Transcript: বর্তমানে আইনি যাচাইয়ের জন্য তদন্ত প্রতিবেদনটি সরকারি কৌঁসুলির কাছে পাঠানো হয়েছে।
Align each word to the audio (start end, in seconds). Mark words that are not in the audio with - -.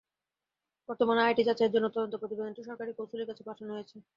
বর্তমানে 0.89 1.21
আইনি 1.23 1.43
যাচাইয়ের 1.45 1.73
জন্য 1.75 1.87
তদন্ত 1.89 2.13
প্রতিবেদনটি 2.21 2.61
সরকারি 2.63 2.91
কৌঁসুলির 2.93 3.29
কাছে 3.29 3.43
পাঠানো 3.47 3.71
হয়েছে। 3.75 3.97